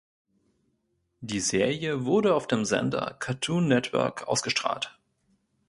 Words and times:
Die 1.19 1.39
Serie 1.39 2.05
wurde 2.05 2.33
auf 2.33 2.47
dem 2.47 2.65
Sender 2.65 3.17
Cartoon 3.19 3.67
Network 3.67 4.21
erstausgestrahlt. 4.21 4.97